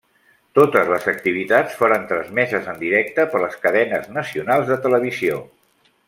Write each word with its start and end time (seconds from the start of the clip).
Totes 0.59 0.87
les 0.91 1.03
activitats 1.11 1.75
foren 1.81 2.07
transmeses 2.13 2.71
en 2.73 2.81
directe 2.85 3.25
per 3.33 3.41
les 3.47 3.59
cadenes 3.67 4.09
nacionals 4.19 4.69
de 4.71 4.79
televisió. 4.87 5.37